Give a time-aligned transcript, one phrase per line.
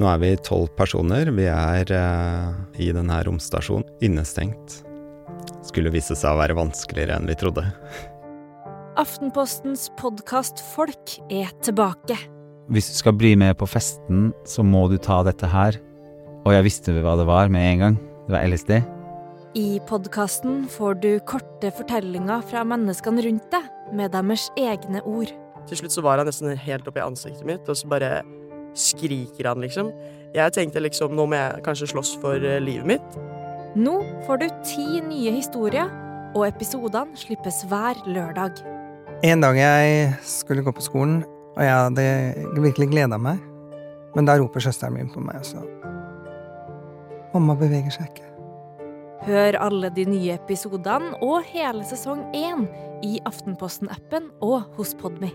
[0.00, 1.28] Nå er vi tolv personer.
[1.36, 4.78] Vi er eh, i denne romstasjonen innestengt.
[5.66, 7.66] Skulle vise seg å være vanskeligere enn vi trodde.
[9.00, 12.16] Aftenpostens podkast Folk er tilbake.
[12.72, 15.76] Hvis du skal bli med på festen, så må du ta dette her.
[16.46, 18.00] Og jeg visste hva det var med en gang.
[18.24, 18.74] Det var LSD.
[19.60, 25.34] I podkasten får du korte fortellinger fra menneskene rundt deg, med deres egne ord.
[25.68, 28.20] Til slutt så var han nesten helt oppi ansiktet mitt, og så bare
[28.76, 29.90] skriker han, liksom.
[30.34, 33.18] Jeg tenkte liksom nå må jeg kanskje slåss for eh, livet mitt.
[33.78, 35.90] Nå får du ti nye historier,
[36.34, 38.62] og episodene slippes hver lørdag.
[39.26, 41.20] En dag jeg skulle gå på skolen,
[41.56, 42.06] og jeg hadde
[42.62, 43.42] virkelig gleda meg,
[44.14, 45.78] men da roper søsteren min på meg og
[47.30, 48.26] Mamma beveger seg ikke.
[49.28, 52.64] Hør alle de nye episodene og hele sesong én
[53.06, 55.30] i Aftenposten-appen og hos Podmy.